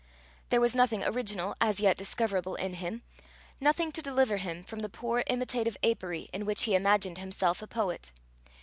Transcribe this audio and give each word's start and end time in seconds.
There 0.49 0.59
was 0.59 0.73
nothing 0.73 1.03
original 1.03 1.55
as 1.61 1.79
yet 1.79 1.95
discoverable 1.95 2.55
in 2.55 2.73
him; 2.73 3.03
nothing 3.59 3.91
to 3.91 4.01
deliver 4.01 4.37
him 4.37 4.63
from 4.63 4.79
the 4.79 4.89
poor 4.89 5.23
imitative 5.27 5.77
apery 5.83 6.27
in 6.33 6.43
which 6.43 6.63
he 6.63 6.73
imagined 6.73 7.19
himself 7.19 7.61
a 7.61 7.67
poet. 7.67 8.11